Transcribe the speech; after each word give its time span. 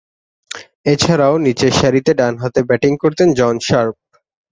এছাড়াও, 0.85 1.33
নিচেরসারিতে 1.45 2.11
ডানহাতে 2.13 2.59
ব্যাটিং 2.69 2.91
করতেন 3.03 3.27
জন 3.39 3.55
শার্প। 3.67 3.95